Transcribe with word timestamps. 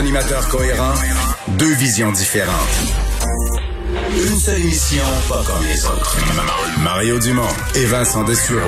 animateurs 0.00 0.48
cohérents, 0.48 0.94
deux 1.58 1.74
visions 1.74 2.10
différentes. 2.10 2.54
Une 4.16 4.38
seule 4.38 4.58
émission, 4.58 5.04
pas 5.28 5.42
comme 5.46 5.62
les 5.70 5.84
autres. 5.84 6.16
Mario 6.82 7.18
Dumont 7.18 7.42
et 7.74 7.84
Vincent 7.84 8.24
Dessureau. 8.24 8.60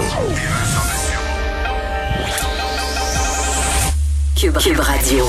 Cube, 4.38 4.58
Cube 4.58 4.78
Radio. 4.78 5.24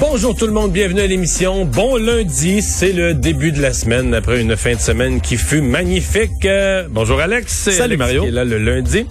Bonjour 0.00 0.34
tout 0.34 0.46
le 0.48 0.52
monde, 0.52 0.72
bienvenue 0.72 1.02
à 1.02 1.06
l'émission. 1.06 1.64
Bon 1.64 1.94
lundi, 1.94 2.60
c'est 2.60 2.92
le 2.92 3.14
début 3.14 3.52
de 3.52 3.62
la 3.62 3.72
semaine 3.72 4.12
après 4.12 4.40
une 4.40 4.56
fin 4.56 4.74
de 4.74 4.80
semaine 4.80 5.20
qui 5.20 5.36
fut 5.36 5.60
magnifique. 5.60 6.44
Euh, 6.44 6.88
bonjour 6.90 7.20
Alex. 7.20 7.52
Salut 7.52 7.80
Alex 7.80 7.98
Mario. 7.98 8.22
Qui 8.22 8.28
est 8.28 8.32
là 8.32 8.44
le 8.44 8.58
lundi. 8.58 9.06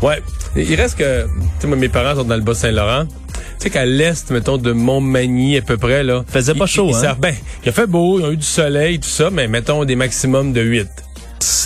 Ouais, 0.00 0.22
il 0.56 0.74
reste 0.76 0.96
que, 0.96 1.24
tu 1.24 1.30
sais, 1.58 1.66
moi, 1.66 1.76
mes 1.76 1.90
parents 1.90 2.14
sont 2.14 2.24
dans 2.24 2.36
le 2.36 2.42
Bas-Saint-Laurent. 2.42 3.04
Tu 3.58 3.64
sais 3.64 3.70
qu'à 3.70 3.86
l'est, 3.86 4.30
mettons, 4.30 4.58
de 4.58 4.72
Montmagny 4.72 5.56
à 5.56 5.62
peu 5.62 5.76
près, 5.78 6.04
là. 6.04 6.24
Faisait 6.28 6.54
pas 6.54 6.64
ils- 6.66 6.70
chaud, 6.70 6.90
ils 6.90 7.06
hein? 7.06 7.16
ben, 7.18 7.34
il 7.64 7.68
a 7.68 7.72
fait 7.72 7.86
beau, 7.86 8.18
ils 8.20 8.24
ont 8.24 8.30
eu 8.32 8.36
du 8.36 8.44
soleil, 8.46 9.00
tout 9.00 9.08
ça, 9.08 9.30
mais 9.30 9.48
mettons 9.48 9.84
des 9.84 9.96
maximums 9.96 10.52
de 10.52 10.60
8. 10.60 10.86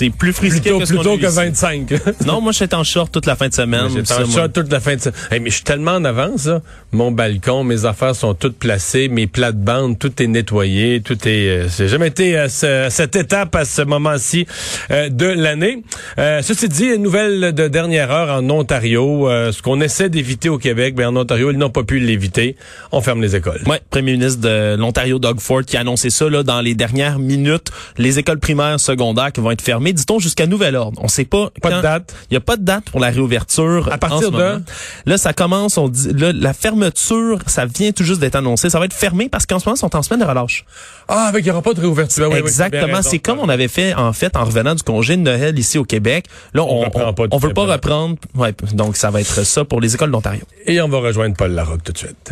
C'est 0.00 0.09
plus 0.10 0.32
frisqué 0.32 0.60
Plutôt, 0.70 0.78
que 0.78 0.84
ce 0.86 0.95
plutôt 0.95 1.16
que 1.18 1.27
ici. 1.27 1.36
25. 1.36 1.92
Non, 2.27 2.40
moi, 2.40 2.52
j'étais 2.52 2.74
en 2.74 2.84
short 2.84 3.12
toute 3.12 3.27
la 3.27 3.36
fin 3.36 3.48
de 3.48 3.52
semaine. 3.54 3.88
J'étais 3.95 4.14
en 4.14 4.24
short 4.30 4.50
toute 4.52 4.73
la 4.73 4.80
fin 4.80 4.96
de 4.96 5.00
semaine. 5.00 5.18
Hey, 5.30 5.40
mais 5.40 5.50
je 5.50 5.56
suis 5.56 5.64
tellement 5.64 5.92
en 5.92 6.04
avance, 6.06 6.46
là. 6.46 6.62
Mon 6.92 7.12
balcon, 7.12 7.64
mes 7.64 7.84
affaires 7.84 8.16
sont 8.16 8.32
toutes 8.34 8.56
placées, 8.56 9.09
mes 9.09 9.26
plates-bandes, 9.26 9.98
tout 9.98 10.23
est 10.23 10.26
nettoyé, 10.26 11.02
tout 11.04 11.18
est. 11.28 11.48
Euh, 11.48 11.68
j'ai 11.76 11.86
jamais 11.88 12.09
été 12.09 12.36
à, 12.38 12.48
ce- 12.48 12.86
à 12.86 12.90
cette 12.90 13.14
étape, 13.14 13.54
à 13.54 13.64
ce 13.64 13.82
moment-ci 13.82 14.46
euh, 14.90 15.09
de 15.10 15.26
l'année. 15.26 15.82
Euh, 16.18 16.40
ceci 16.42 16.68
dit, 16.68 16.87
une 16.87 17.02
nouvelle 17.02 17.52
de 17.52 17.68
dernière 17.68 18.10
heure 18.10 18.34
en 18.43 18.48
Ontario. 18.51 19.28
Euh, 19.28 19.52
ce 19.52 19.60
qu'on 19.62 19.80
essaie 19.82 20.09
d'éviter 20.09 20.48
au 20.48 20.56
Québec, 20.59 20.95
mais 20.96 21.04
en 21.04 21.15
Ontario, 21.16 21.51
ils 21.51 21.59
n'ont 21.59 21.71
pas 21.71 21.84
pu 21.84 21.98
l'éviter. 22.01 22.56
On 22.90 23.01
ferme 23.02 23.21
les 23.23 23.37
écoles. 23.37 23.60
Ouais, 23.66 23.80
premier 23.90 24.12
ministre 24.12 24.40
de 24.40 24.76
l'Ontario, 24.76 25.18
Doug 25.18 25.40
Ford, 25.40 25.62
qui 25.65 25.76
a 25.76 25.80
annoncé 25.80 26.09
ça 26.10 26.28
là, 26.30 26.43
dans 26.43 26.60
les 26.62 26.74
dernières 26.74 27.18
minutes. 27.18 27.71
Les 27.98 28.18
écoles 28.18 28.40
primaires, 28.40 28.80
secondaires 28.80 29.30
qui 29.32 29.40
vont 29.40 29.51
être 29.51 29.62
fermées, 29.62 29.90
dit-on, 29.93 30.19
jusqu'à 30.19 30.46
nouvel 30.46 30.77
ordre. 30.77 31.01
On 31.02 31.09
sait 31.09 31.24
pas. 31.24 31.51
Pas 31.60 31.69
de 31.71 31.74
quand- 31.77 31.83
date. 31.83 32.15
Il 32.30 32.35
y 32.35 32.37
a 32.37 32.41
pas 32.41 32.57
de 32.57 32.63
date 32.63 32.85
pour 32.91 33.01
la 33.01 33.09
réouverture. 33.10 33.88
À 33.93 33.99
partir 33.99 34.30
de? 34.30 34.37
moment. 34.37 34.60
Là, 35.07 35.19
ça 35.19 35.33
commence. 35.33 35.79
On 35.79 35.88
dit, 35.88 36.13
là, 36.13 36.33
la 36.33 36.52
fermeture, 36.52 37.38
ça 37.46 37.66
vient 37.66 37.93
tout 37.93 38.05
juste 38.05 38.21
d'être 38.21 38.37
annoncé. 38.37 38.71
Ça 38.71 38.79
va 38.79 38.85
être 38.87 38.93
fermé 38.95 39.29
parce 39.29 39.46
qu'en 39.46 39.59
ce 39.59 39.66
moment, 39.66 39.77
ils 39.77 39.80
sont 39.80 39.96
en 39.96 40.02
semaine 40.02 40.21
de 40.21 40.24
relâche. 40.24 40.65
Ah, 41.09 41.27
avec 41.29 41.45
il 41.45 41.49
n'y 41.49 41.51
aura 41.51 41.63
pas 41.63 41.74
de 41.74 41.80
réouverture. 41.80 42.29
Oui, 42.30 42.38
Exactement. 42.38 43.02
c'est 43.02 43.18
comme 43.18 43.38
on 43.41 43.49
avait 43.49 43.68
fait, 43.68 43.95
en 43.95 44.13
fait, 44.13 44.37
en 44.37 44.45
revenant 44.45 44.74
du 44.74 44.83
congé 44.83 45.16
de 45.16 45.23
Noël 45.23 45.59
ici 45.59 45.79
au 45.79 45.85
Québec. 45.85 46.27
Là, 46.55 46.63
On 46.63 46.85
on, 46.95 47.15
on 47.33 47.38
veut 47.38 47.52
pas 47.55 47.66
reprendre. 47.66 48.16
Ouais, 48.35 48.55
donc 48.73 48.96
ça 48.96 49.11
va 49.11 49.21
être 49.21 49.45
ça 49.45 49.65
pour 49.65 49.80
les 49.80 49.95
écoles 49.95 50.11
d'Ontario. 50.11 50.43
Et 50.66 50.80
on 50.80 50.88
va 50.88 50.99
rejoindre 50.99 51.37
Paul 51.37 51.52
Larocque 51.52 51.83
tout 51.85 51.93
de 51.93 51.99
suite. 51.99 52.30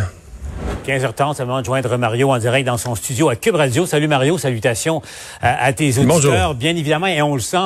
15h30, 0.86 1.34
c'est 1.34 1.42
le 1.42 1.46
moment 1.48 1.60
de 1.60 1.66
joindre 1.66 1.96
Mario 1.98 2.30
en 2.30 2.38
direct 2.38 2.66
dans 2.66 2.78
son 2.78 2.94
studio 2.94 3.28
à 3.28 3.36
Cube 3.36 3.56
Radio. 3.56 3.84
Salut 3.84 4.08
Mario, 4.08 4.38
salutations 4.38 5.02
à, 5.42 5.64
à 5.64 5.72
tes 5.72 5.88
auditeurs. 5.98 6.06
Bonjour. 6.06 6.54
Bien 6.54 6.76
évidemment, 6.76 7.06
et 7.06 7.20
on 7.20 7.34
le 7.34 7.40
sent, 7.40 7.56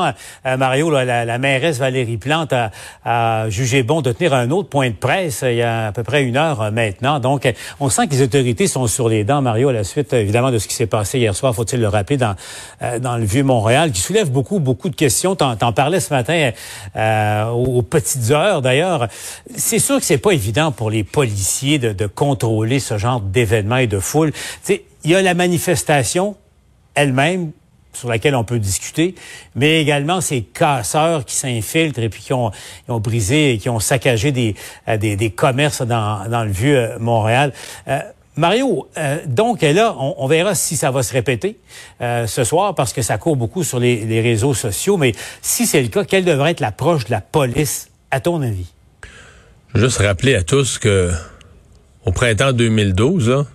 euh, 0.47 0.57
Mario, 0.57 0.91
là, 0.91 1.05
la, 1.05 1.25
la 1.25 1.39
mairesse 1.39 1.79
Valérie 1.79 2.17
Plante 2.17 2.53
a, 2.53 2.71
a 3.05 3.49
jugé 3.51 3.83
bon 3.83 4.01
de 4.03 4.11
tenir 4.13 4.35
un 4.35 4.51
autre 4.51 4.69
point 4.69 4.91
de 4.91 4.95
presse 4.95 5.43
euh, 5.43 5.53
il 5.53 5.59
y 5.59 5.63
a 5.63 5.89
à 5.89 5.93
peu 5.93 6.03
près 6.03 6.25
une 6.25 6.37
heure 6.37 6.63
euh, 6.63 6.71
maintenant. 6.71 7.21
Donc, 7.21 7.47
euh, 7.47 7.53
on 7.81 7.91
sent 7.91 8.07
que 8.09 8.13
les 8.13 8.23
autorités 8.23 8.67
sont 8.67 8.87
sur 8.87 9.09
les 9.09 9.25
dents, 9.25 9.43
Mario, 9.43 9.69
à 9.69 9.73
la 9.73 9.85
suite, 9.85 10.13
euh, 10.13 10.21
évidemment, 10.21 10.51
de 10.51 10.59
ce 10.59 10.67
qui 10.67 10.75
s'est 10.75 10.87
passé 10.87 11.19
hier 11.19 11.35
soir, 11.35 11.55
faut-il 11.55 11.81
le 11.81 11.89
rappeler, 11.89 12.17
dans, 12.17 12.35
euh, 12.83 12.99
dans 12.99 13.17
le 13.17 13.25
Vieux-Montréal, 13.25 13.93
qui 13.93 14.01
soulève 14.01 14.31
beaucoup, 14.31 14.59
beaucoup 14.59 14.89
de 14.89 14.97
questions. 14.97 15.37
T'en, 15.37 15.57
parlais 15.73 16.01
ce 16.01 16.13
matin 16.13 16.51
euh, 16.97 17.45
aux, 17.51 17.79
aux 17.79 17.83
petites 17.83 18.31
heures, 18.31 18.63
d'ailleurs. 18.63 19.09
C'est 19.57 19.79
sûr 19.79 19.99
que 19.99 20.05
c'est 20.05 20.19
pas 20.19 20.33
évident 20.33 20.73
pour 20.73 20.91
les 20.91 21.05
policiers 21.05 21.79
de, 21.79 21.93
de 21.93 22.07
contrôler 22.07 22.81
ce 22.81 22.92
genre 22.99 23.21
d'événements 23.21 23.77
et 23.77 23.87
de 23.87 23.99
foule. 23.99 24.33
Il 24.69 25.11
y 25.11 25.15
a 25.15 25.23
la 25.23 25.35
manifestation 25.35 26.37
elle-même 26.95 27.53
sur 27.93 28.09
laquelle 28.09 28.35
on 28.35 28.45
peut 28.45 28.59
discuter, 28.59 29.15
mais 29.55 29.81
également 29.81 30.21
ces 30.21 30.43
casseurs 30.43 31.25
qui 31.25 31.35
s'infiltrent 31.35 32.01
et 32.01 32.09
puis 32.09 32.23
qui 32.23 32.33
ont, 32.33 32.51
brisé 32.89 33.55
et 33.55 33.59
qui 33.59 33.69
ont 33.69 33.81
saccagé 33.81 34.33
des, 34.33 34.55
euh, 34.89 34.97
des, 34.97 35.17
des 35.17 35.31
commerces 35.31 35.83
dans, 35.83 36.29
dans 36.29 36.45
le 36.45 36.51
vieux 36.51 36.79
euh, 36.79 36.99
Montréal. 36.99 37.53
Euh, 37.89 38.01
Mario, 38.35 38.89
donc 39.27 39.61
là, 39.61 39.95
on, 39.99 40.15
on 40.17 40.27
verra 40.27 40.55
si 40.55 40.79
ça 40.79 40.91
va 40.91 41.03
se 41.03 41.13
répéter 41.13 41.59
ce 42.01 42.45
soir 42.45 42.75
parce 42.75 42.95
que 42.95 43.03
ça 43.03 43.19
court 43.19 43.37
beaucoup 43.37 43.63
sur 43.63 43.79
les, 43.79 44.07
les 44.07 44.23
réseaux 44.23 44.55
sociaux, 44.55 44.97
mais 44.97 45.13
si 45.43 45.67
c'est 45.67 45.83
le 45.83 45.89
cas, 45.89 46.05
quelle 46.05 46.25
devrait 46.25 46.53
être 46.53 46.61
l'approche 46.61 47.05
de 47.05 47.11
la 47.11 47.21
police, 47.21 47.91
à 48.11 48.21
ton 48.21 48.41
avis? 48.41 48.73
Juste 49.75 49.99
rappeler 49.99 50.35
à 50.35 50.43
tous 50.45 50.79
que 50.79 51.13
au 52.05 52.13
printemps 52.13 52.53
2012, 52.53 53.29
là, 53.31 53.47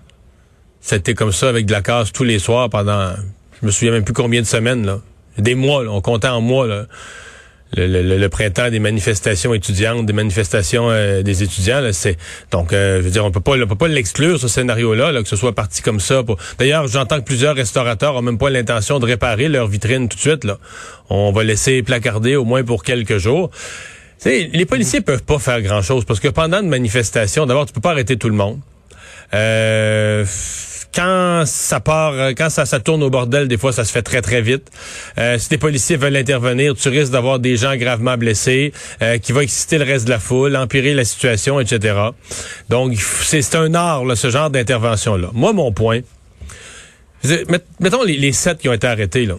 c'était 0.81 1.13
comme 1.13 1.31
ça 1.31 1.49
avec 1.49 1.65
de 1.65 1.71
la 1.71 1.81
casse 1.81 2.11
tous 2.13 2.23
les 2.23 2.39
soirs 2.39 2.69
pendant, 2.69 3.13
je 3.61 3.65
me 3.65 3.71
souviens 3.71 3.91
même 3.91 4.03
plus 4.03 4.13
combien 4.13 4.41
de 4.41 4.47
semaines. 4.47 4.99
Des 5.37 5.55
mois, 5.55 5.83
on 5.87 6.01
comptait 6.01 6.27
en 6.29 6.41
mois. 6.41 6.65
Le, 7.75 7.85
le- 7.85 8.17
le- 8.17 8.29
printemps 8.29 8.69
des 8.69 8.79
manifestations 8.79 9.53
étudiantes, 9.53 10.05
des 10.05 10.13
manifestations 10.13 10.89
euh, 10.89 11.21
des 11.21 11.43
étudiants, 11.43 11.81
c'est 11.91 12.15
donc, 12.49 12.71
euh, 12.71 12.99
je 12.99 13.01
veux 13.01 13.09
dire, 13.09 13.25
on 13.25 13.31
peut 13.31 13.41
pas, 13.41 13.57
on 13.61 13.67
peut 13.67 13.75
pas 13.75 13.89
l'exclure 13.89 14.39
ce 14.39 14.47
scénario-là, 14.47 15.11
là, 15.11 15.21
que 15.21 15.27
ce 15.27 15.35
soit 15.35 15.53
parti 15.53 15.81
comme 15.81 15.99
ça. 15.99 16.23
D'ailleurs, 16.59 16.87
j'entends 16.87 17.17
que 17.19 17.25
plusieurs 17.25 17.55
restaurateurs 17.55 18.15
ont 18.15 18.21
même 18.21 18.37
pas 18.37 18.49
l'intention 18.49 18.99
de 18.99 19.05
réparer 19.05 19.49
leur 19.49 19.67
vitrine 19.67 20.07
tout 20.07 20.15
de 20.15 20.21
suite. 20.21 20.47
On 21.09 21.33
va 21.33 21.43
laisser 21.43 21.83
placarder 21.83 22.37
au 22.37 22.45
moins 22.45 22.63
pour 22.63 22.83
quelques 22.85 23.17
jours. 23.17 23.51
Les 24.25 24.65
policiers 24.65 25.01
peuvent 25.01 25.23
pas 25.23 25.39
faire 25.39 25.61
grand-chose 25.61 26.05
parce 26.05 26.19
que 26.19 26.27
pendant 26.27 26.61
une 26.61 26.69
manifestation, 26.69 27.45
d'abord, 27.45 27.65
tu 27.65 27.73
peux 27.73 27.81
pas 27.81 27.91
arrêter 27.91 28.17
tout 28.17 28.29
le 28.29 28.35
monde. 28.35 28.59
Euh, 29.33 30.25
quand 30.95 31.43
ça 31.45 31.79
part, 31.79 32.13
euh, 32.13 32.31
quand 32.35 32.49
ça, 32.49 32.65
ça 32.65 32.79
tourne 32.79 33.03
au 33.03 33.09
bordel, 33.09 33.47
des 33.47 33.57
fois, 33.57 33.71
ça 33.71 33.83
se 33.83 33.91
fait 33.91 34.01
très, 34.01 34.21
très 34.21 34.41
vite. 34.41 34.71
Euh, 35.17 35.37
si 35.37 35.49
les 35.51 35.57
policiers 35.57 35.97
veulent 35.97 36.15
intervenir, 36.15 36.75
tu 36.75 36.89
risques 36.89 37.11
d'avoir 37.11 37.39
des 37.39 37.57
gens 37.57 37.75
gravement 37.75 38.17
blessés, 38.17 38.73
qui 39.21 39.31
va 39.31 39.43
exciter 39.43 39.77
le 39.77 39.83
reste 39.83 40.05
de 40.05 40.09
la 40.09 40.19
foule, 40.19 40.55
empirer 40.55 40.93
la 40.93 41.05
situation, 41.05 41.59
etc. 41.59 41.95
Donc, 42.69 42.95
c'est 42.97 43.55
un 43.55 43.73
art, 43.75 44.03
ce 44.15 44.29
genre 44.29 44.49
d'intervention-là. 44.49 45.29
Moi, 45.33 45.53
mon 45.53 45.71
point, 45.71 46.01
mettons 47.79 48.03
les 48.03 48.31
sept 48.31 48.59
qui 48.59 48.69
ont 48.69 48.73
été 48.73 48.87
arrêtés, 48.87 49.25
là. 49.25 49.35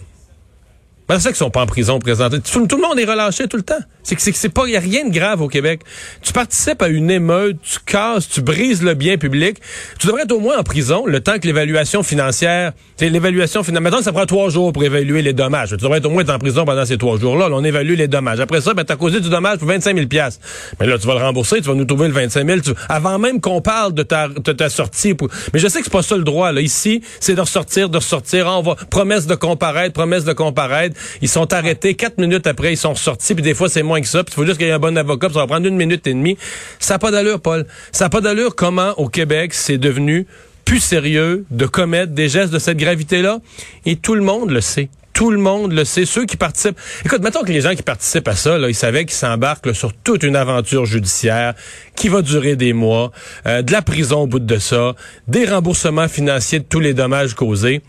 Ben, 1.08 1.16
c'est 1.16 1.22
ça 1.22 1.28
qu'ils 1.30 1.36
sont 1.38 1.50
pas 1.50 1.62
en 1.62 1.66
prison 1.66 1.98
présentés. 1.98 2.38
Tout, 2.40 2.66
tout 2.66 2.76
le 2.76 2.82
monde 2.82 2.98
est 2.98 3.04
relâché 3.04 3.48
tout 3.48 3.56
le 3.56 3.62
temps. 3.62 3.78
C'est 4.02 4.14
que 4.16 4.22
c'est 4.22 4.48
pas, 4.48 4.66
y 4.68 4.76
a 4.76 4.80
rien 4.80 5.06
de 5.06 5.12
grave 5.12 5.40
au 5.42 5.48
Québec. 5.48 5.80
Tu 6.22 6.32
participes 6.32 6.80
à 6.82 6.88
une 6.88 7.10
émeute, 7.10 7.56
tu 7.62 7.78
casses, 7.84 8.28
tu 8.28 8.40
brises 8.42 8.82
le 8.82 8.94
bien 8.94 9.16
public. 9.18 9.58
Tu 9.98 10.06
devrais 10.06 10.22
être 10.22 10.32
au 10.32 10.40
moins 10.40 10.58
en 10.58 10.62
prison 10.62 11.04
le 11.06 11.20
temps 11.20 11.38
que 11.38 11.46
l'évaluation 11.46 12.02
financière, 12.02 12.72
l'évaluation 13.00 13.62
financière. 13.62 13.82
Maintenant, 13.82 14.02
ça 14.02 14.12
prend 14.12 14.24
trois 14.26 14.48
jours 14.50 14.72
pour 14.72 14.82
évaluer 14.84 15.20
les 15.22 15.32
dommages. 15.32 15.70
Tu 15.70 15.76
devrais 15.76 15.98
être 15.98 16.06
au 16.06 16.10
moins 16.10 16.22
être 16.22 16.30
en 16.30 16.38
prison 16.38 16.64
pendant 16.64 16.84
ces 16.86 16.96
trois 16.98 17.18
jours-là. 17.18 17.48
Là, 17.48 17.56
on 17.56 17.64
évalue 17.64 17.94
les 17.94 18.08
dommages. 18.08 18.40
Après 18.40 18.60
ça, 18.60 18.72
ben, 18.74 18.84
t'as 18.84 18.96
causé 18.96 19.20
du 19.20 19.28
dommage 19.30 19.58
pour 19.58 19.68
25 19.68 19.94
000 19.94 20.06
piastres. 20.08 20.40
Mais 20.80 20.86
là, 20.86 20.98
tu 20.98 21.06
vas 21.06 21.14
le 21.14 21.20
rembourser, 21.24 21.56
tu 21.60 21.68
vas 21.68 21.74
nous 21.74 21.84
trouver 21.84 22.08
le 22.08 22.14
25 22.14 22.46
000. 22.46 22.60
Tu- 22.60 22.70
avant 22.88 23.18
même 23.18 23.40
qu'on 23.40 23.60
parle 23.60 23.92
de 23.94 24.02
ta, 24.02 24.28
de 24.28 24.52
ta 24.52 24.68
sortie. 24.70 25.14
pour- 25.14 25.28
Mais 25.52 25.58
je 25.58 25.68
sais 25.68 25.78
que 25.80 25.84
c'est 25.84 25.90
pas 25.92 26.02
ça 26.02 26.16
le 26.16 26.24
droit, 26.24 26.52
là. 26.52 26.60
Ici, 26.62 27.02
c'est 27.20 27.34
de 27.34 27.40
ressortir, 27.40 27.88
de 27.90 27.96
ressortir. 27.98 28.46
Ah, 28.48 28.58
on 28.58 28.62
va, 28.62 28.76
promesse 28.90 29.26
de 29.26 29.34
comparaître, 29.34 29.92
promesse 29.94 30.24
de 30.24 30.32
comparaître. 30.32 30.97
Ils 31.22 31.28
sont 31.28 31.52
arrêtés. 31.52 31.94
Quatre 31.94 32.18
minutes 32.18 32.46
après, 32.46 32.72
ils 32.72 32.76
sont 32.76 32.92
ressortis. 32.92 33.34
Puis 33.34 33.42
des 33.42 33.54
fois, 33.54 33.68
c'est 33.68 33.82
moins 33.82 34.00
que 34.00 34.08
ça. 34.08 34.24
Puis 34.24 34.32
il 34.32 34.36
faut 34.36 34.46
juste 34.46 34.58
qu'il 34.58 34.66
y 34.66 34.70
ait 34.70 34.74
un 34.74 34.78
bon 34.78 34.96
avocat. 34.96 35.28
Puis 35.28 35.34
ça 35.34 35.40
va 35.40 35.46
prendre 35.46 35.66
une 35.66 35.76
minute 35.76 36.06
et 36.06 36.12
demie. 36.12 36.36
Ça 36.78 36.94
n'a 36.94 36.98
pas 36.98 37.10
d'allure, 37.10 37.40
Paul. 37.40 37.66
Ça 37.92 38.06
n'a 38.06 38.10
pas 38.10 38.20
d'allure 38.20 38.54
comment, 38.54 38.92
au 38.98 39.08
Québec, 39.08 39.54
c'est 39.54 39.78
devenu 39.78 40.26
plus 40.64 40.80
sérieux 40.80 41.46
de 41.50 41.66
commettre 41.66 42.12
des 42.12 42.28
gestes 42.28 42.52
de 42.52 42.58
cette 42.58 42.76
gravité-là. 42.76 43.38
Et 43.86 43.96
tout 43.96 44.14
le 44.14 44.20
monde 44.22 44.50
le 44.50 44.60
sait. 44.60 44.90
Tout 45.14 45.30
le 45.30 45.38
monde 45.38 45.72
le 45.72 45.84
sait. 45.84 46.04
Ceux 46.04 46.26
qui 46.26 46.36
participent. 46.36 46.78
Écoute, 47.04 47.22
mettons 47.22 47.42
que 47.42 47.50
les 47.50 47.62
gens 47.62 47.74
qui 47.74 47.82
participent 47.82 48.28
à 48.28 48.36
ça, 48.36 48.56
là, 48.56 48.68
ils 48.68 48.74
savaient 48.74 49.04
qu'ils 49.04 49.16
s'embarquent 49.16 49.74
sur 49.74 49.92
toute 49.92 50.22
une 50.22 50.36
aventure 50.36 50.84
judiciaire 50.84 51.54
qui 51.96 52.08
va 52.08 52.22
durer 52.22 52.54
des 52.54 52.72
mois, 52.72 53.10
euh, 53.46 53.62
de 53.62 53.72
la 53.72 53.82
prison 53.82 54.20
au 54.20 54.26
bout 54.26 54.38
de 54.38 54.58
ça, 54.58 54.94
des 55.26 55.44
remboursements 55.44 56.06
financiers 56.06 56.60
de 56.60 56.64
tous 56.64 56.78
les 56.78 56.94
dommages 56.94 57.34
causés. 57.34 57.82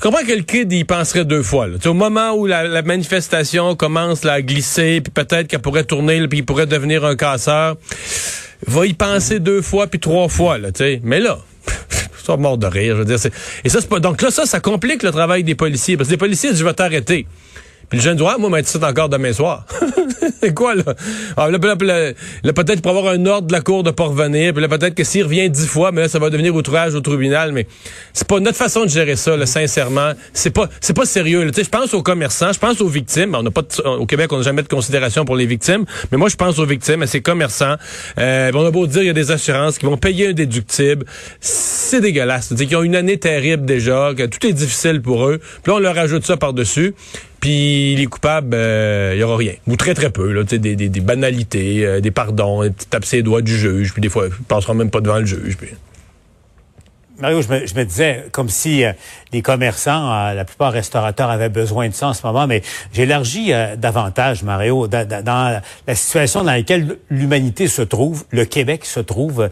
Je 0.00 0.08
comprends 0.08 0.24
que 0.24 0.32
le 0.32 0.40
kid, 0.40 0.72
il 0.72 0.86
penserait 0.86 1.26
deux 1.26 1.42
fois. 1.42 1.66
Là? 1.66 1.76
Au 1.84 1.92
moment 1.92 2.32
où 2.32 2.46
la, 2.46 2.80
manifestation 2.80 3.76
commence 3.76 4.24
là, 4.24 4.32
à 4.32 4.40
glisser, 4.40 5.02
puis 5.02 5.12
peut-être 5.12 5.46
qu'elle 5.46 5.60
pourrait 5.60 5.84
tourner, 5.84 6.26
puis 6.26 6.38
il 6.38 6.42
pourrait 6.42 6.64
devenir 6.64 7.04
un 7.04 7.16
casseur, 7.16 7.76
va 8.66 8.86
y 8.86 8.94
penser 8.94 9.40
deux 9.40 9.60
fois, 9.60 9.88
puis 9.88 10.00
trois 10.00 10.28
fois. 10.28 10.56
Là, 10.56 10.72
tu 10.72 10.78
sais. 10.78 11.00
Mais 11.04 11.20
là, 11.20 11.38
ça 12.24 12.38
mort 12.38 12.56
de 12.56 12.66
rire. 12.66 12.96
Je 12.96 13.02
veux 13.02 13.04
dire, 13.04 13.18
et 13.62 13.68
ça, 13.68 13.82
c'est 13.82 13.90
pas. 13.90 14.00
Donc 14.00 14.22
là, 14.22 14.30
ça, 14.30 14.46
ça 14.46 14.58
complique 14.58 15.02
le 15.02 15.10
travail 15.10 15.44
des 15.44 15.54
policiers. 15.54 15.98
Parce 15.98 16.08
que 16.08 16.14
les 16.14 16.18
policiers 16.18 16.48
disent, 16.48 16.60
je 16.60 16.64
vais 16.64 16.72
t'arrêter. 16.72 17.26
Puis 17.90 17.98
le 17.98 18.04
jeune 18.04 18.16
dit, 18.16 18.22
ouais, 18.22 18.38
moi, 18.38 18.48
mais 18.50 18.62
ça 18.62 18.78
encore 18.88 19.08
demain 19.08 19.32
soir. 19.32 19.66
c'est 20.40 20.54
quoi, 20.54 20.76
là? 20.76 20.84
Ah, 21.36 21.50
là, 21.50 21.58
peut-être 21.58 22.82
pour 22.82 22.96
avoir 22.96 23.12
un 23.12 23.26
ordre 23.26 23.48
de 23.48 23.52
la 23.52 23.60
cour 23.60 23.82
de 23.82 23.90
pas 23.90 24.04
revenir, 24.04 24.52
puis 24.52 24.62
là, 24.62 24.68
peut-être 24.68 24.94
que 24.94 25.02
s'il 25.02 25.24
revient 25.24 25.50
dix 25.50 25.66
fois, 25.66 25.90
mais 25.90 26.02
là, 26.02 26.08
ça 26.08 26.20
va 26.20 26.30
devenir 26.30 26.54
outrage 26.54 26.94
au 26.94 27.00
tribunal, 27.00 27.50
mais 27.50 27.66
c'est 28.12 28.26
pas 28.26 28.38
notre 28.38 28.56
façon 28.56 28.84
de 28.84 28.88
gérer 28.88 29.16
ça, 29.16 29.36
là, 29.36 29.44
sincèrement. 29.44 30.12
C'est 30.32 30.50
pas, 30.50 30.68
c'est 30.80 30.94
pas 30.94 31.04
sérieux, 31.04 31.50
Je 31.54 31.68
pense 31.68 31.92
aux 31.92 32.02
commerçants, 32.02 32.52
je 32.52 32.60
pense 32.60 32.80
aux 32.80 32.88
victimes. 32.88 33.34
On 33.34 33.42
n'a 33.42 33.50
pas 33.50 33.62
au 33.84 34.06
Québec, 34.06 34.32
on 34.32 34.36
n'a 34.36 34.42
jamais 34.44 34.62
de 34.62 34.68
considération 34.68 35.24
pour 35.24 35.34
les 35.34 35.46
victimes, 35.46 35.84
mais 36.12 36.18
moi, 36.18 36.28
je 36.28 36.36
pense 36.36 36.60
aux 36.60 36.66
victimes, 36.66 37.02
à 37.02 37.08
ces 37.08 37.20
commerçants. 37.20 37.74
Euh, 38.18 38.52
on 38.54 38.64
a 38.64 38.70
beau 38.70 38.86
dire, 38.86 39.02
il 39.02 39.06
y 39.06 39.10
a 39.10 39.14
des 39.14 39.32
assurances 39.32 39.78
qui 39.78 39.86
vont 39.86 39.96
payer 39.96 40.28
un 40.28 40.32
déductible. 40.32 41.06
C'est 41.40 42.00
dégueulasse. 42.00 42.52
Ils 42.56 42.76
ont 42.76 42.82
une 42.84 42.94
année 42.94 43.18
terrible 43.18 43.64
déjà, 43.64 44.12
que 44.16 44.26
tout 44.26 44.46
est 44.46 44.52
difficile 44.52 45.02
pour 45.02 45.26
eux. 45.26 45.38
Puis 45.38 45.72
là, 45.72 45.74
on 45.74 45.80
leur 45.80 45.98
ajoute 45.98 46.24
ça 46.24 46.36
par-dessus. 46.36 46.94
Puis 47.40 47.96
les 47.96 48.06
coupables, 48.06 48.54
il 48.54 48.58
euh, 48.58 49.16
y 49.16 49.22
aura 49.22 49.36
rien. 49.36 49.54
Ou 49.66 49.76
très, 49.76 49.94
très 49.94 50.10
peu. 50.10 50.30
Là, 50.32 50.44
des, 50.44 50.58
des, 50.58 50.76
des 50.76 51.00
banalités, 51.00 51.86
euh, 51.86 52.00
des 52.00 52.10
pardons, 52.10 52.62
des 52.62 52.70
petits 52.70 53.08
ses 53.08 53.22
doigts 53.22 53.40
du 53.40 53.56
juge. 53.56 53.92
Puis 53.92 54.02
des 54.02 54.10
fois, 54.10 54.26
ils 54.28 54.44
passeront 54.44 54.74
même 54.74 54.90
pas 54.90 55.00
devant 55.00 55.18
le 55.18 55.26
juge. 55.26 55.56
Puis... 55.56 55.68
Mario, 57.20 57.42
je 57.42 57.48
me, 57.48 57.66
je 57.66 57.74
me, 57.74 57.84
disais, 57.84 58.24
comme 58.32 58.48
si 58.48 58.82
euh, 58.82 58.92
les 59.32 59.42
commerçants, 59.42 60.10
euh, 60.10 60.32
la 60.32 60.44
plupart 60.46 60.72
restaurateurs 60.72 61.28
avaient 61.28 61.50
besoin 61.50 61.88
de 61.88 61.94
ça 61.94 62.08
en 62.08 62.14
ce 62.14 62.26
moment, 62.26 62.46
mais 62.46 62.62
j'élargis 62.94 63.52
euh, 63.52 63.76
davantage, 63.76 64.42
Mario, 64.42 64.88
dans 64.88 65.60
la 65.86 65.94
situation 65.94 66.42
dans 66.42 66.52
laquelle 66.52 66.96
l'humanité 67.10 67.68
se 67.68 67.82
trouve, 67.82 68.24
le 68.30 68.46
Québec 68.46 68.86
se 68.86 69.00
trouve. 69.00 69.50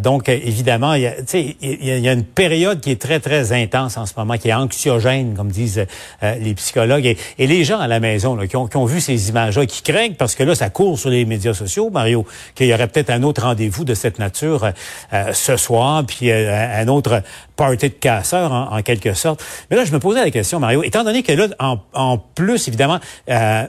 donc, 0.00 0.28
évidemment, 0.28 0.94
il 0.94 1.02
y, 1.02 1.06
a, 1.06 1.14
il 1.32 1.98
y 2.00 2.08
a 2.08 2.12
une 2.12 2.24
période 2.24 2.80
qui 2.80 2.90
est 2.90 3.00
très, 3.00 3.20
très 3.20 3.52
intense 3.52 3.96
en 3.96 4.06
ce 4.06 4.12
moment, 4.16 4.36
qui 4.38 4.48
est 4.48 4.54
anxiogène, 4.54 5.34
comme 5.34 5.50
disent 5.50 5.86
les 6.22 6.54
psychologues. 6.54 7.16
Et, 7.38 7.46
les 7.46 7.64
gens 7.64 7.80
à 7.80 7.88
la 7.88 8.00
maison 8.00 8.36
là, 8.36 8.46
qui, 8.46 8.56
ont, 8.56 8.66
qui 8.66 8.76
ont 8.76 8.84
vu 8.84 9.00
ces 9.00 9.30
images-là, 9.30 9.66
qui 9.66 9.82
craignent, 9.82 10.14
parce 10.14 10.34
que 10.34 10.44
là, 10.44 10.54
ça 10.54 10.70
court 10.70 10.98
sur 10.98 11.10
les 11.10 11.24
médias 11.24 11.54
sociaux, 11.54 11.90
Mario, 11.90 12.26
qu'il 12.54 12.66
y 12.66 12.74
aurait 12.74 12.88
peut-être 12.88 13.10
un 13.10 13.22
autre 13.22 13.42
rendez-vous 13.42 13.84
de 13.84 13.94
cette 13.94 14.18
nature 14.18 14.70
ce 15.32 15.56
soir, 15.56 16.04
puis 16.06 16.30
un 16.30 16.88
autre 16.88 17.07
party 17.56 17.88
de 17.88 17.94
casseurs, 17.94 18.52
en, 18.52 18.82
quelque 18.82 19.14
sorte. 19.14 19.44
Mais 19.70 19.76
là, 19.76 19.84
je 19.84 19.92
me 19.92 19.98
posais 19.98 20.20
la 20.20 20.30
question, 20.30 20.60
Mario, 20.60 20.82
étant 20.82 21.04
donné 21.04 21.22
que 21.22 21.32
là, 21.32 21.48
en, 21.58 22.18
plus, 22.18 22.68
évidemment, 22.68 23.00
euh, 23.30 23.66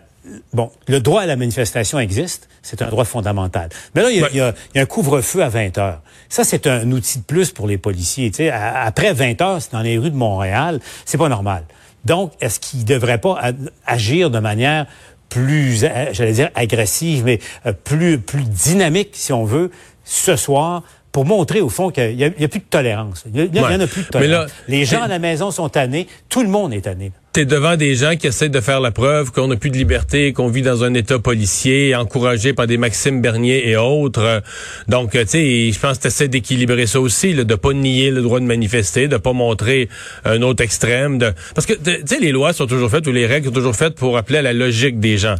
bon, 0.53 0.71
le 0.87 0.99
droit 0.99 1.21
à 1.21 1.25
la 1.25 1.35
manifestation 1.35 1.99
existe, 1.99 2.49
c'est 2.61 2.81
un 2.81 2.87
droit 2.87 3.05
fondamental. 3.05 3.69
Mais 3.95 4.01
là, 4.01 4.09
il 4.11 4.37
y 4.37 4.41
a, 4.41 4.53
un 4.75 4.85
couvre-feu 4.85 5.43
à 5.43 5.49
20 5.49 5.77
heures. 5.77 6.01
Ça, 6.29 6.43
c'est 6.43 6.67
un 6.67 6.91
outil 6.91 7.19
de 7.19 7.23
plus 7.23 7.51
pour 7.51 7.67
les 7.67 7.77
policiers. 7.77 8.31
Tu 8.31 8.49
après 8.49 9.13
20 9.13 9.41
heures, 9.41 9.61
c'est 9.61 9.71
dans 9.71 9.81
les 9.81 9.97
rues 9.97 10.11
de 10.11 10.15
Montréal, 10.15 10.79
c'est 11.05 11.17
pas 11.17 11.29
normal. 11.29 11.63
Donc, 12.05 12.31
est-ce 12.39 12.59
qu'ils 12.59 12.81
ne 12.81 12.85
devraient 12.85 13.17
pas 13.17 13.51
agir 13.85 14.29
de 14.29 14.39
manière 14.39 14.85
plus, 15.29 15.85
j'allais 16.11 16.33
dire 16.33 16.49
agressive, 16.55 17.23
mais 17.23 17.39
euh, 17.65 17.73
plus, 17.73 18.19
plus 18.19 18.43
dynamique, 18.43 19.11
si 19.13 19.31
on 19.31 19.45
veut, 19.45 19.71
ce 20.03 20.35
soir, 20.35 20.83
pour 21.19 21.25
montrer 21.25 21.59
au 21.59 21.67
fond 21.67 21.89
qu'il 21.89 22.15
n'y 22.15 22.23
a, 22.23 22.29
plus 22.29 22.59
de 22.59 22.65
tolérance. 22.69 23.25
Il 23.33 23.51
n'y 23.51 23.59
en 23.59 23.77
a 23.77 23.87
plus 23.87 24.03
de 24.03 24.07
tolérance. 24.07 24.51
les 24.69 24.85
gens 24.85 25.01
à 25.01 25.07
la 25.09 25.19
maison 25.19 25.51
sont 25.51 25.67
tannés, 25.67 26.07
tout 26.29 26.43
le 26.43 26.47
monde 26.47 26.73
est 26.73 26.79
tanné 26.79 27.11
t'es 27.31 27.45
devant 27.45 27.75
des 27.75 27.95
gens 27.95 28.15
qui 28.15 28.27
essaient 28.27 28.49
de 28.49 28.59
faire 28.59 28.81
la 28.81 28.91
preuve 28.91 29.31
qu'on 29.31 29.47
n'a 29.47 29.55
plus 29.55 29.69
de 29.69 29.77
liberté, 29.77 30.33
qu'on 30.33 30.47
vit 30.47 30.63
dans 30.63 30.83
un 30.83 30.93
état 30.95 31.19
policier, 31.19 31.95
encouragé 31.95 32.53
par 32.53 32.65
des 32.65 32.77
Maxime 32.77 33.21
Bernier 33.21 33.69
et 33.69 33.75
autres. 33.75 34.41
Donc, 34.87 35.11
tu 35.11 35.19
sais, 35.27 35.71
je 35.71 35.79
pense 35.79 35.97
que 35.97 36.03
t'essaies 36.03 36.27
d'équilibrer 36.27 36.87
ça 36.87 36.99
aussi, 36.99 37.33
là, 37.33 37.43
de 37.43 37.55
pas 37.55 37.73
nier 37.73 38.09
le 38.09 38.23
droit 38.23 38.39
de 38.39 38.45
manifester, 38.45 39.07
de 39.07 39.17
pas 39.17 39.33
montrer 39.33 39.89
un 40.25 40.41
autre 40.41 40.63
extrême. 40.63 41.19
De... 41.19 41.31
Parce 41.53 41.67
que, 41.67 41.73
tu 41.73 42.01
sais, 42.05 42.19
les 42.19 42.31
lois 42.31 42.51
sont 42.51 42.65
toujours 42.65 42.89
faites 42.89 43.05
ou 43.05 43.11
les 43.11 43.27
règles 43.27 43.47
sont 43.47 43.53
toujours 43.53 43.75
faites 43.75 43.93
pour 43.93 44.17
appeler 44.17 44.39
à 44.39 44.41
la 44.41 44.53
logique 44.53 44.99
des 44.99 45.17
gens. 45.17 45.35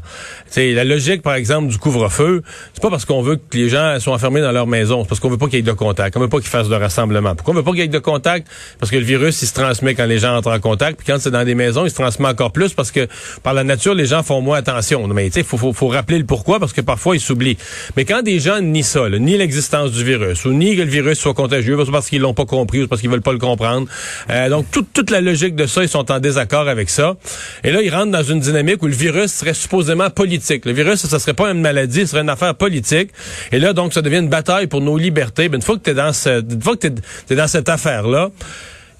Sais, 0.47 0.73
la 0.73 0.83
logique, 0.83 1.23
par 1.23 1.33
exemple, 1.33 1.69
du 1.69 1.79
couvre-feu, 1.79 2.43
c'est 2.73 2.83
pas 2.83 2.91
parce 2.91 3.05
qu'on 3.05 3.23
veut 3.23 3.37
que 3.37 3.57
les 3.57 3.69
gens 3.69 3.99
soient 3.99 4.13
enfermés 4.13 4.41
dans 4.41 4.51
leur 4.51 4.67
maison, 4.67 5.03
c'est 5.03 5.09
parce 5.09 5.19
qu'on 5.19 5.29
veut 5.29 5.37
pas 5.37 5.47
qu'il 5.47 5.55
y 5.55 5.59
ait 5.59 5.63
de 5.63 5.71
contact, 5.71 6.15
on 6.17 6.19
veut 6.19 6.29
pas 6.29 6.39
qu'ils 6.39 6.49
fassent 6.49 6.69
de 6.69 6.75
rassemblement. 6.75 7.33
Pourquoi 7.35 7.53
on 7.53 7.57
veut 7.57 7.63
pas 7.63 7.71
qu'il 7.71 7.81
y 7.81 7.83
ait 7.83 7.87
de 7.87 7.97
contact? 7.99 8.47
Parce 8.79 8.91
que 8.91 8.97
le 8.97 9.03
virus, 9.03 9.41
il 9.41 9.47
se 9.47 9.53
transmet 9.53 9.95
quand 9.95 10.05
les 10.05 10.19
gens 10.19 10.35
entrent 10.35 10.51
en 10.51 10.59
contact, 10.59 10.99
puis 10.99 11.07
quand 11.07 11.19
c'est 11.19 11.31
dans 11.31 11.43
des 11.43 11.55
maisons, 11.55 11.78
il 11.85 11.89
se 11.89 11.95
transmet 11.95 12.27
encore 12.27 12.51
plus 12.51 12.73
parce 12.73 12.91
que 12.91 13.07
par 13.43 13.53
la 13.53 13.63
nature, 13.63 13.93
les 13.93 14.05
gens 14.05 14.23
font 14.23 14.41
moins 14.41 14.57
attention. 14.57 15.07
Mais 15.07 15.25
tu 15.25 15.33
sais, 15.33 15.43
faut, 15.43 15.57
faut, 15.57 15.73
faut, 15.73 15.87
rappeler 15.87 16.17
le 16.17 16.25
pourquoi 16.25 16.59
parce 16.59 16.73
que 16.73 16.81
parfois 16.81 17.15
ils 17.15 17.19
s'oublient. 17.19 17.57
Mais 17.97 18.05
quand 18.05 18.21
des 18.21 18.39
gens 18.39 18.61
nient 18.61 18.83
ça, 18.83 19.09
ni 19.09 19.37
l'existence 19.37 19.91
du 19.91 20.03
virus 20.03 20.45
ou 20.45 20.51
ni 20.51 20.75
que 20.75 20.81
le 20.81 20.89
virus 20.89 21.19
soit 21.19 21.33
contagieux, 21.33 21.77
parce 21.91 22.09
qu'ils 22.09 22.21
l'ont 22.21 22.33
pas 22.33 22.45
compris 22.45 22.83
ou 22.83 22.87
parce 22.87 23.01
qu'ils 23.01 23.09
veulent 23.09 23.21
pas 23.21 23.31
le 23.31 23.39
comprendre. 23.39 23.87
Euh, 24.29 24.49
donc 24.49 24.69
toute, 24.71 24.93
toute 24.93 25.09
la 25.09 25.21
logique 25.21 25.55
de 25.55 25.65
ça, 25.65 25.83
ils 25.83 25.89
sont 25.89 26.11
en 26.11 26.19
désaccord 26.19 26.67
avec 26.67 26.89
ça. 26.89 27.15
Et 27.63 27.71
là, 27.71 27.81
ils 27.81 27.93
rentrent 27.93 28.11
dans 28.11 28.23
une 28.23 28.39
dynamique 28.39 28.81
où 28.83 28.87
le 28.87 28.93
virus 28.93 29.31
serait 29.31 29.53
supposément 29.53 30.09
politique. 30.09 30.65
Le 30.65 30.73
virus, 30.73 31.05
ça 31.05 31.19
serait 31.19 31.33
pas 31.33 31.51
une 31.51 31.61
maladie, 31.61 32.01
ce 32.01 32.07
serait 32.07 32.21
une 32.21 32.29
affaire 32.29 32.55
politique. 32.55 33.11
Et 33.51 33.59
là, 33.59 33.73
donc, 33.73 33.93
ça 33.93 34.01
devient 34.01 34.17
une 34.17 34.29
bataille 34.29 34.67
pour 34.67 34.81
nos 34.81 34.97
libertés. 34.97 35.49
Ben, 35.49 35.57
une 35.57 35.61
fois 35.61 35.75
que 35.75 35.81
t'es 35.81 35.93
dans 35.93 36.13
ce, 36.13 36.41
une 36.41 36.61
fois 36.61 36.75
que 36.75 36.87
t'es, 36.87 36.93
es 37.29 37.35
dans 37.35 37.47
cette 37.47 37.69
affaire 37.69 38.07
là 38.07 38.29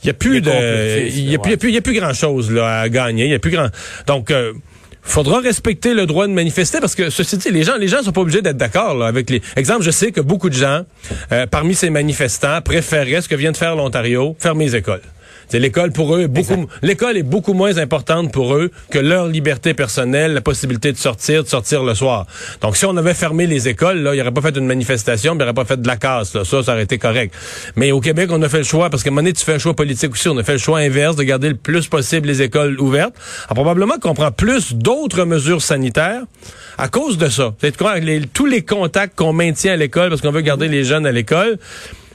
il 0.03 0.07
y 0.07 0.09
a 0.09 0.13
plus 0.13 0.41
de, 0.41 1.07
il 1.07 1.29
y 1.29 1.35
a 1.35 1.39
plus, 1.39 1.57
il 1.63 1.73
y 1.73 1.77
a 1.77 1.81
plus 1.81 1.99
grand 1.99 2.13
chose 2.13 2.51
là 2.51 2.81
à 2.81 2.89
gagner. 2.89 3.25
Il 3.25 3.31
y 3.31 3.35
a 3.35 3.39
plus 3.39 3.51
grand. 3.51 3.67
Donc, 4.07 4.31
euh, 4.31 4.53
faudra 5.01 5.39
respecter 5.39 5.93
le 5.93 6.05
droit 6.05 6.27
de 6.27 6.33
manifester 6.33 6.79
parce 6.79 6.95
que 6.95 7.09
ceci 7.09 7.37
dit, 7.37 7.51
les 7.51 7.63
gens, 7.63 7.75
les 7.75 7.87
gens 7.87 8.01
sont 8.03 8.11
pas 8.11 8.21
obligés 8.21 8.41
d'être 8.41 8.57
d'accord 8.57 9.03
avec 9.03 9.29
les. 9.29 9.41
Exemple, 9.55 9.83
je 9.83 9.91
sais 9.91 10.11
que 10.11 10.21
beaucoup 10.21 10.49
de 10.49 10.55
gens, 10.55 10.83
euh, 11.31 11.47
parmi 11.47 11.75
ces 11.75 11.89
manifestants, 11.89 12.61
préféreraient 12.61 13.21
ce 13.21 13.29
que 13.29 13.35
vient 13.35 13.51
de 13.51 13.57
faire 13.57 13.75
l'Ontario, 13.75 14.35
fermer 14.39 14.65
les 14.65 14.77
écoles. 14.77 15.01
L'école 15.53 15.91
pour 15.91 16.15
eux 16.15 16.21
est 16.21 16.27
beaucoup, 16.27 16.67
l'école 16.81 17.17
est 17.17 17.23
beaucoup 17.23 17.53
moins 17.53 17.77
importante 17.77 18.31
pour 18.31 18.55
eux 18.55 18.71
que 18.91 18.99
leur 18.99 19.27
liberté 19.27 19.73
personnelle, 19.73 20.33
la 20.33 20.41
possibilité 20.41 20.91
de 20.91 20.97
sortir, 20.97 21.43
de 21.43 21.49
sortir 21.49 21.83
le 21.83 21.95
soir. 21.95 22.27
Donc, 22.61 22.77
si 22.77 22.85
on 22.85 22.95
avait 22.97 23.13
fermé 23.13 23.47
les 23.47 23.67
écoles, 23.67 23.99
là, 23.99 24.13
il 24.13 24.17
n'y 24.17 24.21
aurait 24.21 24.31
pas 24.31 24.41
fait 24.41 24.57
une 24.57 24.67
manifestation, 24.67 25.33
il 25.33 25.37
n'y 25.37 25.43
aurait 25.43 25.53
pas 25.53 25.65
fait 25.65 25.81
de 25.81 25.87
la 25.87 25.97
casse, 25.97 26.35
là. 26.35 26.45
Ça, 26.45 26.63
ça 26.63 26.73
aurait 26.73 26.83
été 26.83 26.97
correct. 26.97 27.33
Mais 27.75 27.91
au 27.91 27.99
Québec, 27.99 28.29
on 28.31 28.41
a 28.41 28.49
fait 28.49 28.59
le 28.59 28.63
choix, 28.63 28.89
parce 28.89 29.03
qu'à 29.03 29.09
un 29.09 29.11
moment 29.11 29.21
donné, 29.21 29.33
tu 29.33 29.43
fais 29.43 29.53
un 29.53 29.59
choix 29.59 29.73
politique 29.73 30.11
aussi, 30.11 30.27
on 30.27 30.37
a 30.37 30.43
fait 30.43 30.53
le 30.53 30.59
choix 30.59 30.79
inverse 30.79 31.15
de 31.15 31.23
garder 31.23 31.49
le 31.49 31.55
plus 31.55 31.87
possible 31.87 32.27
les 32.27 32.41
écoles 32.41 32.79
ouvertes. 32.79 33.15
Alors, 33.45 33.63
probablement 33.63 33.97
qu'on 33.99 34.13
prend 34.13 34.31
plus 34.31 34.73
d'autres 34.73 35.25
mesures 35.25 35.61
sanitaires 35.61 36.23
à 36.77 36.87
cause 36.87 37.17
de 37.17 37.27
ça. 37.27 37.53
C'est 37.59 37.75
tous 38.33 38.45
les 38.45 38.61
contacts 38.63 39.15
qu'on 39.15 39.33
maintient 39.33 39.73
à 39.73 39.75
l'école 39.75 40.09
parce 40.09 40.21
qu'on 40.21 40.31
veut 40.31 40.41
garder 40.41 40.67
les 40.67 40.83
jeunes 40.83 41.05
à 41.05 41.11
l'école? 41.11 41.57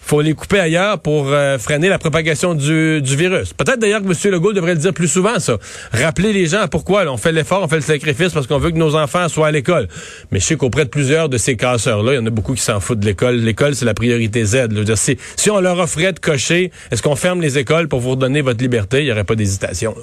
Faut 0.05 0.21
les 0.21 0.35
couper 0.35 0.61
ailleurs 0.61 0.99
pour 0.99 1.29
euh, 1.29 1.59
freiner 1.59 1.89
la 1.89 1.99
propagation 1.99 2.55
du, 2.55 3.01
du 3.01 3.17
virus. 3.17 3.53
Peut-être 3.53 3.79
d'ailleurs 3.79 4.03
que 4.03 4.07
M. 4.07 4.33
Legault 4.33 4.53
devrait 4.53 4.75
le 4.75 4.81
dire 4.81 4.93
plus 4.93 5.09
souvent, 5.09 5.39
ça. 5.39 5.57
Rappeler 5.93 6.33
les 6.33 6.47
gens 6.47 6.67
pourquoi 6.71 7.07
on 7.07 7.17
fait 7.17 7.33
l'effort, 7.33 7.63
on 7.63 7.69
fait 7.69 7.77
le 7.77 7.83
sacrifice 7.83 8.33
parce 8.33 8.47
qu'on 8.47 8.59
veut 8.59 8.71
que 8.71 8.77
nos 8.77 8.97
enfants 8.97 9.29
soient 9.29 9.49
à 9.49 9.51
l'école. 9.51 9.89
Mais 10.31 10.41
je 10.41 10.45
sais 10.45 10.57
qu'auprès 10.57 10.85
de 10.85 10.91
plusieurs 10.91 11.29
de 11.29 11.39
ces 11.39 11.57
casseurs-là, 11.57 12.13
il 12.13 12.17
y 12.17 12.19
en 12.19 12.27
a 12.27 12.31
beaucoup 12.31 12.55
qui 12.55 12.63
s'en 12.63 12.81
foutent 12.81 13.01
de 13.01 13.07
l'école. 13.07 13.37
L'école, 13.37 13.75
c'est 13.75 13.87
la 13.87 13.95
priorité 13.95 14.45
Z. 14.45 14.69
Dire, 14.69 14.99
si, 14.99 15.17
si 15.37 15.51
on 15.51 15.61
leur 15.61 15.79
offrait 15.79 16.13
de 16.13 16.19
cocher, 16.19 16.71
est-ce 16.91 17.03
qu'on 17.03 17.17
ferme 17.17 17.41
les 17.41 17.57
écoles 17.57 17.89
pour 17.89 18.01
vous 18.01 18.11
redonner 18.11 18.43
votre 18.43 18.63
liberté? 18.63 19.01
Il 19.01 19.07
n'y 19.07 19.13
aurait 19.13 19.25
pas 19.25 19.37
d'hésitation. 19.37 19.95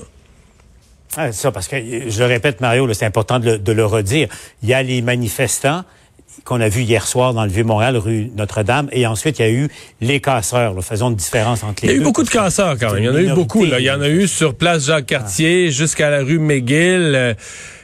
Ah, 1.16 1.32
ça, 1.32 1.52
parce 1.52 1.68
que, 1.68 1.76
je 1.76 2.20
le 2.20 2.26
répète, 2.26 2.62
Mario, 2.62 2.92
c'est 2.94 3.06
important 3.06 3.38
de 3.38 3.52
le, 3.52 3.60
de 3.60 3.72
le 3.72 3.86
redire. 3.86 4.30
Il 4.64 4.70
y 4.70 4.74
a 4.74 4.82
les 4.82 5.02
manifestants 5.02 5.84
qu'on 6.44 6.60
a 6.62 6.70
vu 6.70 6.82
hier 6.82 7.06
soir 7.06 7.34
dans 7.34 7.44
le 7.44 7.52
Vieux-Montréal, 7.52 7.98
rue 7.98 8.32
Notre-Dame, 8.36 8.90
et 8.92 9.06
ensuite 9.06 9.40
il 9.40 9.42
y 9.42 9.46
a 9.46 9.52
eu 9.52 9.70
les 10.02 10.20
casseurs. 10.20 10.74
Là, 10.74 10.82
faisons 10.82 11.10
une 11.10 11.16
différence 11.16 11.64
entre 11.64 11.84
les 11.84 11.90
deux. 11.90 11.94
Il 11.94 11.98
y 11.98 12.00
a 12.00 12.02
eu 12.02 12.04
beaucoup 12.04 12.24
de 12.24 12.30
casseurs 12.30 12.78
quand 12.80 12.94
même. 12.94 13.04
Il 13.04 13.06
y 13.06 13.10
en 13.10 13.16
a 13.16 13.22
eu 13.22 13.34
beaucoup. 13.34 13.66
Là. 13.66 13.80
Il 13.80 13.86
y 13.86 13.92
en 13.92 14.02
a 14.02 14.10
eu 14.10 14.28
sur 14.28 14.56
place 14.56 14.86
Jacques-Cartier 14.86 15.68
ah. 15.68 15.72
jusqu'à 15.72 16.10
la 16.10 16.24
rue 16.24 16.40
McGill. 16.40 17.14
Euh, 17.16 17.34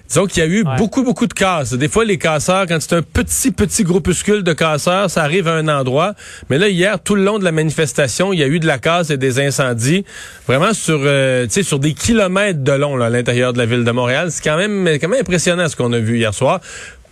disons 0.07 0.25
qu'il 0.25 0.41
y 0.41 0.45
a 0.45 0.49
eu 0.49 0.63
beaucoup, 0.77 1.03
beaucoup 1.03 1.27
de 1.27 1.33
casses. 1.33 1.73
Des 1.73 1.89
fois, 1.89 2.05
les 2.05 2.17
casseurs, 2.17 2.65
quand 2.65 2.77
c'est 2.79 2.93
un 2.93 3.01
petit, 3.01 3.51
petit 3.51 3.83
groupuscule 3.83 4.43
de 4.43 4.53
casseurs, 4.53 5.09
ça 5.09 5.23
arrive 5.23 5.47
à 5.47 5.53
un 5.53 5.67
endroit. 5.67 6.13
Mais 6.49 6.57
là, 6.57 6.69
hier, 6.69 6.99
tout 7.01 7.15
le 7.15 7.23
long 7.23 7.39
de 7.39 7.43
la 7.43 7.51
manifestation, 7.51 8.33
il 8.33 8.39
y 8.39 8.43
a 8.43 8.47
eu 8.47 8.59
de 8.59 8.67
la 8.67 8.79
casse 8.79 9.09
et 9.09 9.17
des 9.17 9.39
incendies. 9.39 10.05
Vraiment 10.47 10.73
sur, 10.73 10.99
euh, 11.03 11.47
sur 11.49 11.79
des 11.79 11.93
kilomètres 11.93 12.63
de 12.63 12.71
long 12.71 12.95
là, 12.95 13.07
à 13.07 13.09
l'intérieur 13.09 13.53
de 13.53 13.57
la 13.57 13.65
ville 13.65 13.83
de 13.83 13.91
Montréal. 13.91 14.31
C'est 14.31 14.43
quand 14.43 14.57
même, 14.57 14.87
quand 14.99 15.09
même 15.09 15.21
impressionnant 15.21 15.67
ce 15.67 15.75
qu'on 15.75 15.91
a 15.93 15.99
vu 15.99 16.17
hier 16.17 16.33
soir 16.33 16.61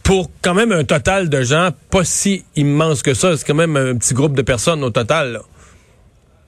pour 0.06 0.30
quand 0.44 0.54
même 0.54 0.72
un 0.72 0.84
total 0.84 1.30
de 1.30 1.42
gens 1.42 1.72
pas 1.90 2.06
si 2.06 2.46
immense 2.56 3.02
que 3.02 3.16
ça. 3.16 3.36
C'est 3.36 3.46
quand 3.46 3.56
même 3.56 3.76
un 3.76 3.98
petit 3.98 4.14
groupe 4.14 4.36
de 4.36 4.44
personnes 4.44 4.84
au 4.84 4.92
total. 4.92 5.42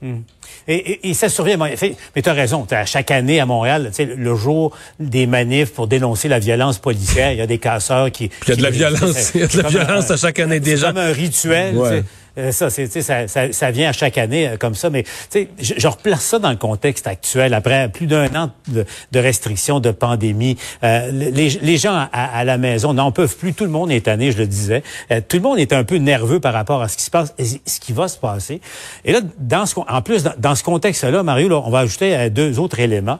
Hmm. 0.02 0.20
Et, 0.68 1.10
et, 1.10 1.13
ça 1.13 1.30
survient. 1.30 1.58
Mais 1.58 2.22
tu 2.22 2.30
as 2.30 2.34
raison. 2.34 2.66
À 2.72 2.86
chaque 2.86 3.12
année 3.12 3.39
à 3.39 3.46
Montréal, 3.46 3.92
le 4.00 4.36
jour 4.36 4.75
des 5.00 5.27
manifs 5.27 5.74
pour 5.74 5.88
dénoncer 5.88 6.27
la 6.27 6.39
violence 6.39 6.77
policière, 6.80 7.32
il 7.32 7.38
y 7.38 7.42
a 7.42 7.48
des 7.48 7.60
casseurs 7.60 8.12
qui. 8.12 8.30
Il 8.48 8.50
y 8.50 8.54
a 8.54 8.56
de 8.56 8.63
la 8.63 8.70
violence. 8.70 9.32
Il 9.36 9.42
y 9.42 9.44
a 9.44 9.48
de 9.48 9.62
la 9.62 9.70
violence 9.70 10.12
à 10.12 10.18
chaque 10.18 10.39
année 10.39 10.60
déjà. 10.60 10.88
C'est 10.88 10.94
comme 10.94 11.04
un 11.04 11.13
rituel. 11.13 12.04
Euh, 12.38 12.51
ça, 12.51 12.70
c'est, 12.70 12.88
ça, 13.01 13.27
ça, 13.27 13.51
ça, 13.51 13.72
vient 13.72 13.89
à 13.89 13.94
chaque 13.94 14.18
année 14.18 14.48
euh, 14.48 14.58
comme 14.58 14.75
ça, 14.75 14.89
mais 14.89 15.04
je, 15.34 15.74
je 15.75 15.88
replace 15.88 16.22
ça 16.22 16.39
dans 16.39 16.51
le 16.51 16.56
contexte 16.56 17.08
actuel. 17.08 17.54
Après 17.54 17.89
plus 17.89 18.06
d'un 18.06 18.27
an 18.36 18.51
de, 18.68 18.86
de, 19.12 19.20
restrictions, 19.20 19.80
de 19.80 19.92
pandémie, 19.92 20.58
euh, 20.84 21.10
les, 21.12 21.50
les, 21.50 21.77
gens 21.77 21.94
à, 21.96 22.08
à, 22.12 22.44
la 22.44 22.58
maison 22.58 22.94
n'en 22.94 23.12
peuvent 23.12 23.36
plus. 23.36 23.54
Tout 23.54 23.63
le 23.63 23.72
monde 23.72 23.92
est 23.92 24.06
tanné, 24.06 24.32
je 24.32 24.38
le 24.38 24.48
disais. 24.48 24.84
tout 25.27 25.38
le 25.38 25.44
monde 25.44 25.60
est 25.60 25.74
un 25.74 25.84
peu 25.84 25.98
nerveux 25.98 26.39
par 26.39 26.54
rapport 26.54 26.82
à 26.82 26.88
ce 26.88 26.98
qui 26.98 27.04
se 27.04 27.12
passe, 27.12 27.34
et 27.38 27.46
ce 27.46 27.80
qui 27.80 27.94
va 27.94 28.08
se 28.08 28.18
passer. 28.18 28.62
Et 29.04 29.12
là, 29.12 29.22
dans 29.39 29.66
ce 29.66 29.77
en 29.88 30.01
plus, 30.01 30.24
dans, 30.24 30.34
dans 30.38 30.56
ce 30.56 30.63
contexte-là, 30.63 31.24
Mario, 31.24 31.62
on 31.65 31.70
va 31.70 31.79
ajouter 31.79 32.29
deux 32.29 32.60
autres 32.60 32.79
éléments. 32.79 33.20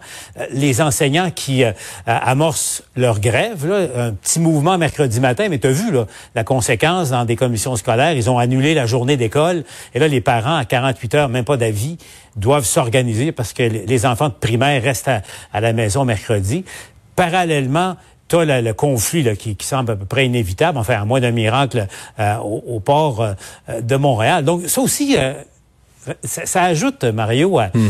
les 0.52 0.82
enseignants 0.82 1.32
qui 1.32 1.64
amorcent 2.06 2.84
leur 2.96 3.20
grève, 3.20 3.66
un 3.96 4.14
petit 4.14 4.40
mouvement 4.40 4.78
mercredi 4.78 5.20
matin, 5.20 5.48
mais 5.50 5.60
tu 5.60 5.68
as 5.68 5.72
vu 5.72 5.92
la 6.36 6.44
conséquence 6.44 7.10
dans 7.10 7.26
des 7.26 7.36
commissions 7.36 7.76
scolaires. 7.76 8.14
Ils 8.14 8.30
ont 8.30 8.38
annulé 8.38 8.74
la 8.74 8.86
journée 8.86 9.18
d'école. 9.18 9.64
Et 9.94 10.00
là, 10.00 10.08
les 10.08 10.22
parents, 10.22 10.56
à 10.56 10.66
48 10.66 11.16
heures, 11.16 11.30
même 11.30 11.46
pas 11.46 11.58
d'avis, 11.58 11.98
doivent 12.36 12.66
s'organiser 12.66 13.32
parce 13.32 13.54
que 13.54 13.64
les 13.64 14.06
enfants 14.06 14.30
de 14.30 14.34
primaire 14.34 14.82
restent 14.82 15.10
à, 15.54 15.62
la 15.62 15.74
maison 15.74 16.06
mercredi. 16.06 16.64
Parallèlement, 17.16 17.96
tu 18.28 18.36
as 18.38 18.62
le, 18.62 18.74
conflit 18.74 19.26
qui, 19.38 19.56
semble 19.62 19.92
à 19.92 19.96
peu 19.96 20.06
près 20.06 20.26
inévitable, 20.26 20.78
enfin, 20.78 21.02
à 21.02 21.06
moins 21.06 21.20
d'un 21.20 21.32
miracle 21.32 21.88
euh, 22.20 22.38
au, 22.38 22.80
port 22.80 23.22
euh, 23.22 23.82
de 23.82 23.96
Montréal. 23.96 24.44
Donc, 24.44 24.68
ça 24.68 24.82
aussi, 24.82 25.16
euh, 25.18 25.34
ça, 26.24 26.64
ajoute, 26.64 27.04
Mario, 27.04 27.60
à, 27.60 27.68
hmm. 27.74 27.90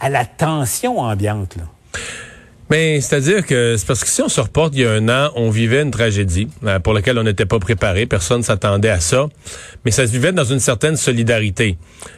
à 0.00 0.08
la 0.08 0.24
tension 0.24 0.98
ambiante. 0.98 1.56
Là. 1.56 1.64
Mais 2.72 2.94
ben, 2.94 3.02
c'est-à-dire 3.02 3.44
que 3.44 3.76
c'est 3.76 3.86
parce 3.86 4.02
que 4.02 4.08
si 4.08 4.22
on 4.22 4.30
se 4.30 4.40
reporte 4.40 4.72
il 4.74 4.80
y 4.80 4.86
a 4.86 4.92
un 4.92 5.06
an, 5.10 5.30
on 5.36 5.50
vivait 5.50 5.82
une 5.82 5.90
tragédie 5.90 6.48
euh, 6.64 6.78
pour 6.78 6.94
laquelle 6.94 7.18
on 7.18 7.22
n'était 7.22 7.44
pas 7.44 7.58
préparé. 7.58 8.06
Personne 8.06 8.42
s'attendait 8.42 8.88
à 8.88 8.98
ça. 8.98 9.26
Mais 9.84 9.90
ça 9.90 10.06
se 10.06 10.12
vivait 10.12 10.32
dans 10.32 10.44
une 10.44 10.58
certaine 10.58 10.96
solidarité. 10.96 11.76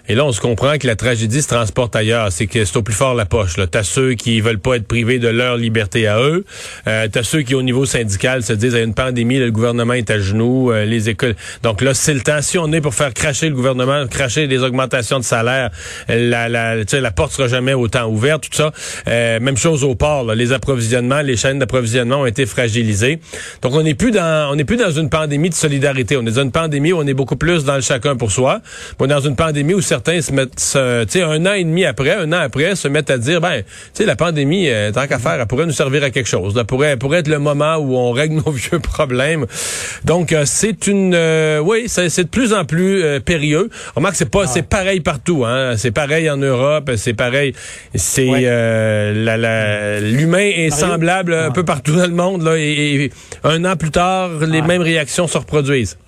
Et 0.08 0.14
là, 0.14 0.24
on 0.24 0.30
se 0.30 0.40
comprend 0.40 0.78
que 0.78 0.86
la 0.86 0.94
tragédie 0.94 1.42
se 1.42 1.48
transporte 1.48 1.96
ailleurs. 1.96 2.30
C'est 2.30 2.46
que 2.46 2.64
c'est 2.64 2.76
au 2.76 2.82
plus 2.82 2.94
fort 2.94 3.14
la 3.14 3.24
poche. 3.24 3.54
T'as 3.68 3.82
ceux 3.82 4.14
qui 4.14 4.40
veulent 4.40 4.60
pas 4.60 4.76
être 4.76 4.86
privés 4.86 5.18
de 5.18 5.26
leur 5.26 5.56
liberté 5.56 6.06
à 6.06 6.20
eux. 6.20 6.44
Euh, 6.86 7.08
T'as 7.10 7.24
ceux 7.24 7.42
qui, 7.42 7.56
au 7.56 7.62
niveau 7.62 7.84
syndical, 7.84 8.44
se 8.44 8.52
disent, 8.52 8.74
il 8.74 8.78
y 8.78 8.80
a 8.80 8.84
une 8.84 8.94
pandémie, 8.94 9.40
le 9.40 9.50
gouvernement 9.50 9.94
est 9.94 10.10
à 10.10 10.20
genoux, 10.20 10.70
euh, 10.70 10.84
les 10.84 11.08
écoles. 11.08 11.34
Donc 11.64 11.80
là, 11.80 11.94
c'est 11.94 12.14
le 12.14 12.20
temps. 12.20 12.42
Si 12.42 12.58
on 12.58 12.70
est 12.72 12.80
pour 12.80 12.94
faire 12.94 13.12
cracher 13.12 13.48
le 13.48 13.56
gouvernement, 13.56 14.06
cracher 14.06 14.46
des 14.46 14.62
augmentations 14.62 15.18
de 15.18 15.24
salaire, 15.24 15.70
la, 16.08 16.48
la, 16.48 16.76
la 16.76 17.10
porte 17.10 17.32
sera 17.32 17.48
jamais 17.48 17.74
autant 17.74 18.06
ouverte, 18.06 18.44
tout 18.44 18.56
ça. 18.56 18.72
Euh, 19.08 19.40
même 19.40 19.56
chose 19.56 19.82
au 19.82 19.96
port 19.96 20.32
les 20.43 20.43
approvisionnements, 20.52 21.20
les 21.20 21.36
chaînes 21.36 21.58
d'approvisionnement 21.58 22.22
ont 22.22 22.26
été 22.26 22.46
fragilisées. 22.46 23.18
Donc 23.62 23.74
on 23.74 23.82
n'est 23.82 23.94
plus 23.94 24.10
dans 24.10 24.50
on 24.50 24.56
n'est 24.56 24.64
plus 24.64 24.76
dans 24.76 24.90
une 24.90 25.10
pandémie 25.10 25.50
de 25.50 25.54
solidarité. 25.54 26.16
On 26.16 26.22
est 26.22 26.32
dans 26.36 26.42
une 26.42 26.52
pandémie 26.52 26.92
où 26.92 26.98
on 26.98 27.06
est 27.06 27.14
beaucoup 27.14 27.36
plus 27.36 27.64
dans 27.64 27.76
le 27.76 27.80
chacun 27.80 28.16
pour 28.16 28.30
soi. 28.30 28.60
On 28.98 29.04
est 29.06 29.08
dans 29.08 29.20
une 29.20 29.36
pandémie 29.36 29.74
où 29.74 29.80
certains 29.80 30.20
se 30.20 30.32
mettent, 30.32 30.56
tu 30.56 30.62
sais, 31.08 31.22
un 31.22 31.46
an 31.46 31.52
et 31.52 31.64
demi 31.64 31.84
après, 31.84 32.14
un 32.14 32.32
an 32.32 32.38
après, 32.38 32.76
se 32.76 32.88
mettent 32.88 33.10
à 33.10 33.18
dire, 33.18 33.40
ben, 33.40 33.62
tu 33.62 33.66
sais, 33.94 34.04
la 34.04 34.16
pandémie, 34.16 34.68
euh, 34.68 34.92
tant 34.92 35.06
qu'à 35.06 35.18
faire, 35.18 35.40
elle 35.40 35.46
pourrait 35.46 35.66
nous 35.66 35.72
servir 35.72 36.02
à 36.04 36.10
quelque 36.10 36.28
chose. 36.28 36.54
Elle 36.58 36.64
pourrait, 36.64 36.96
pourrait 36.96 37.18
être 37.18 37.28
le 37.28 37.38
moment 37.38 37.76
où 37.76 37.96
on 37.96 38.12
règle 38.12 38.34
nos 38.46 38.52
vieux 38.52 38.78
problèmes. 38.78 39.46
Donc 40.04 40.32
euh, 40.32 40.44
c'est 40.46 40.86
une, 40.86 41.14
euh, 41.14 41.58
oui, 41.58 41.84
c'est 41.86 42.22
de 42.22 42.28
plus 42.28 42.52
en 42.52 42.64
plus 42.64 43.04
périlleux. 43.24 43.70
On 43.94 44.00
remarque 44.00 44.16
c'est 44.16 44.30
pas, 44.30 44.44
ah. 44.44 44.46
c'est 44.46 44.62
pareil 44.62 45.00
partout. 45.00 45.44
Hein. 45.44 45.76
C'est 45.76 45.90
pareil 45.90 46.30
en 46.30 46.36
Europe, 46.36 46.90
c'est 46.96 47.14
pareil. 47.14 47.54
C'est 47.94 48.26
la, 48.26 49.36
la 49.36 50.00
l'humain 50.24 50.38
est 50.38 50.70
semblable 50.70 51.34
un 51.34 51.50
peu 51.50 51.64
partout 51.64 51.94
dans 51.94 52.06
le 52.06 52.14
monde. 52.14 52.42
Là, 52.42 52.56
et, 52.56 53.10
un 53.42 53.64
an 53.64 53.76
plus 53.76 53.90
tard, 53.90 54.30
les 54.40 54.62
mêmes 54.62 54.82
réactions 54.82 55.26
se 55.26 55.38
reproduisent. 55.38 55.98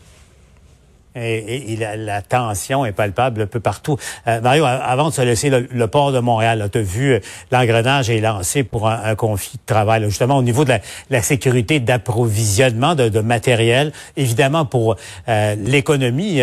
Et, 1.19 1.79
la, 1.79 2.21
tension 2.21 2.85
est 2.85 2.93
palpable 2.93 3.43
un 3.43 3.47
peu 3.47 3.61
partout. 3.61 3.97
Euh, 4.27 4.43
Mario, 4.43 4.67
avant 4.67 5.09
de 5.09 5.15
se 5.15 5.23
laisser 5.23 5.49
le, 5.49 5.87
port 5.87 6.13
de 6.13 6.19
Montréal, 6.19 6.69
tu 6.71 6.79
as 6.79 6.83
vu 6.83 7.13
euh, 7.13 7.21
l'engrenage 7.51 8.11
est 8.11 8.21
lancé 8.21 8.65
pour 8.65 8.87
un, 8.87 9.15
conflit 9.15 9.55
de 9.55 9.65
travail, 9.65 10.05
justement 10.05 10.37
au 10.37 10.43
niveau 10.43 10.67
de 10.67 10.75
la, 11.09 11.23
sécurité 11.23 11.81
d'approvisionnement 11.81 12.95
de, 12.95 13.21
matériel, 13.21 13.93
évidemment 14.19 14.67
pour 14.67 14.97
euh, 15.29 15.55
l'économie 15.59 16.43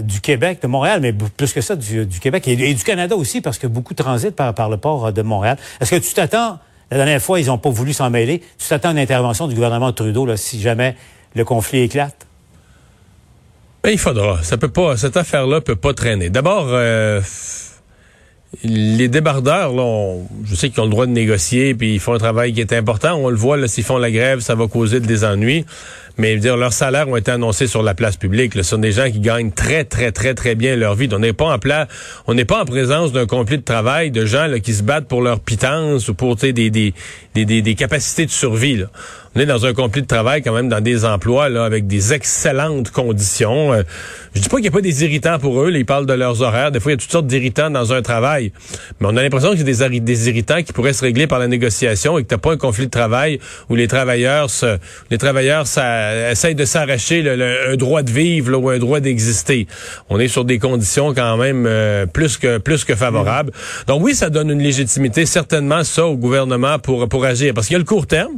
du 0.00 0.20
Québec, 0.20 0.60
de 0.62 0.68
Montréal, 0.68 1.00
mais 1.02 1.12
plus 1.12 1.52
que 1.52 1.60
ça 1.60 1.74
du, 1.74 2.06
Québec 2.20 2.46
et, 2.46 2.74
du 2.74 2.84
Canada 2.84 3.16
aussi, 3.16 3.40
parce 3.40 3.58
que 3.58 3.66
beaucoup 3.66 3.94
transitent 3.94 4.36
par, 4.36 4.54
par 4.54 4.70
le 4.70 4.76
port 4.76 5.12
de 5.12 5.22
Montréal. 5.22 5.56
Est-ce 5.80 5.90
que 5.90 6.00
tu 6.00 6.14
t'attends 6.14 6.60
la 6.94 6.98
dernière 6.98 7.20
fois, 7.20 7.40
ils 7.40 7.46
n'ont 7.46 7.58
pas 7.58 7.70
voulu 7.70 7.92
s'en 7.92 8.08
mêler. 8.08 8.40
Tu 8.56 8.68
t'attends 8.68 8.90
à 8.90 8.92
une 8.92 8.98
intervention 8.98 9.48
du 9.48 9.56
gouvernement 9.56 9.92
Trudeau 9.92 10.28
si 10.36 10.60
jamais 10.60 10.94
le 11.34 11.44
conflit 11.44 11.80
éclate? 11.80 12.24
Ben, 13.82 13.90
il 13.90 13.98
faudra. 13.98 14.40
Ça 14.44 14.58
peut 14.58 14.68
pas, 14.68 14.96
cette 14.96 15.16
affaire-là 15.16 15.60
peut 15.60 15.74
pas 15.74 15.92
traîner. 15.92 16.30
D'abord, 16.30 16.68
euh, 16.68 17.20
les 18.62 19.08
débardeurs, 19.08 19.72
là, 19.72 20.14
je 20.44 20.54
sais 20.54 20.70
qu'ils 20.70 20.80
ont 20.82 20.84
le 20.84 20.90
droit 20.90 21.06
de 21.06 21.10
négocier, 21.10 21.74
puis 21.74 21.94
ils 21.94 21.98
font 22.00 22.14
un 22.14 22.18
travail 22.18 22.52
qui 22.52 22.60
est 22.60 22.72
important. 22.72 23.14
On 23.16 23.28
le 23.28 23.36
voit, 23.36 23.66
s'ils 23.66 23.82
font 23.82 23.98
la 23.98 24.12
grève, 24.12 24.38
ça 24.38 24.54
va 24.54 24.68
causer 24.68 25.00
des 25.00 25.24
ennuis. 25.24 25.66
Mais 26.16 26.36
dire, 26.36 26.56
leurs 26.56 26.72
salaires 26.72 27.08
ont 27.08 27.16
été 27.16 27.30
annoncés 27.32 27.66
sur 27.66 27.82
la 27.82 27.94
place 27.94 28.16
publique. 28.16 28.52
Ce 28.54 28.62
sont 28.62 28.78
des 28.78 28.92
gens 28.92 29.10
qui 29.10 29.20
gagnent 29.20 29.50
très, 29.50 29.84
très, 29.84 30.12
très, 30.12 30.34
très 30.34 30.54
bien 30.54 30.76
leur 30.76 30.94
vie. 30.94 31.08
On 31.12 31.18
n'est 31.18 31.32
pas 31.32 31.46
en 31.46 31.58
on 32.26 32.34
n'est 32.34 32.44
pas 32.44 32.62
en 32.62 32.64
présence 32.64 33.12
d'un 33.12 33.26
conflit 33.26 33.58
de 33.58 33.64
travail 33.64 34.10
de 34.10 34.24
gens 34.24 34.46
là, 34.46 34.60
qui 34.60 34.74
se 34.74 34.82
battent 34.82 35.08
pour 35.08 35.22
leur 35.22 35.40
pitance 35.40 36.08
ou 36.08 36.14
pour 36.14 36.36
des, 36.36 36.52
des, 36.52 36.70
des, 36.70 36.92
des, 37.34 37.62
des 37.62 37.74
capacités 37.74 38.26
de 38.26 38.30
survie. 38.30 38.76
Là 38.76 38.86
on 39.36 39.40
est 39.40 39.46
dans 39.46 39.66
un 39.66 39.74
conflit 39.74 40.02
de 40.02 40.06
travail 40.06 40.42
quand 40.42 40.52
même 40.52 40.68
dans 40.68 40.80
des 40.80 41.04
emplois 41.04 41.48
là 41.48 41.64
avec 41.64 41.86
des 41.86 42.12
excellentes 42.12 42.90
conditions. 42.90 43.72
Euh, 43.72 43.82
je 44.34 44.40
dis 44.40 44.48
pas 44.48 44.56
qu'il 44.56 44.62
n'y 44.62 44.68
a 44.68 44.72
pas 44.72 44.80
des 44.80 45.04
irritants 45.04 45.38
pour 45.38 45.60
eux, 45.60 45.72
ils 45.74 45.86
parlent 45.86 46.06
de 46.06 46.12
leurs 46.12 46.42
horaires. 46.42 46.70
Des 46.70 46.80
fois, 46.80 46.92
il 46.92 46.94
y 46.94 46.98
a 46.98 46.98
toutes 46.98 47.10
sortes 47.10 47.26
d'irritants 47.26 47.70
dans 47.70 47.92
un 47.92 48.02
travail. 48.02 48.52
Mais 49.00 49.08
on 49.10 49.16
a 49.16 49.22
l'impression 49.22 49.52
y 49.52 49.60
a 49.60 49.88
des, 49.88 50.00
des, 50.00 50.28
irritants 50.28 50.62
qui 50.62 50.72
pourraient 50.72 50.92
se 50.92 51.02
régler 51.02 51.26
par 51.26 51.38
la 51.38 51.48
négociation 51.48 52.18
et 52.18 52.22
que 52.22 52.28
t'as 52.28 52.38
pas 52.38 52.52
un 52.52 52.56
conflit 52.56 52.86
de 52.86 52.90
travail 52.90 53.40
où 53.68 53.74
les 53.74 53.88
travailleurs 53.88 54.50
se, 54.50 54.78
les 55.10 55.18
travailleurs 55.18 55.66
ça, 55.66 56.30
essayent 56.30 56.54
de 56.54 56.64
s'arracher 56.64 57.22
le, 57.22 57.72
un 57.72 57.76
droit 57.76 58.02
de 58.02 58.10
vivre 58.10 58.56
ou 58.56 58.70
un 58.70 58.78
droit 58.78 59.00
d'exister. 59.00 59.66
On 60.10 60.18
est 60.20 60.28
sur 60.28 60.44
des 60.44 60.58
conditions 60.58 61.14
quand 61.14 61.36
même 61.36 61.66
euh, 61.66 62.06
plus 62.06 62.36
que 62.36 62.58
plus 62.58 62.84
que 62.84 62.94
favorables. 62.94 63.52
Donc 63.86 64.02
oui, 64.02 64.14
ça 64.14 64.30
donne 64.30 64.50
une 64.50 64.62
légitimité 64.62 65.26
certainement 65.26 65.84
ça 65.84 66.06
au 66.06 66.16
gouvernement 66.16 66.78
pour 66.78 67.08
pour 67.08 67.24
agir 67.24 67.52
parce 67.54 67.66
qu'il 67.66 67.74
y 67.74 67.76
a 67.76 67.80
le 67.80 67.84
court 67.84 68.06
terme. 68.06 68.32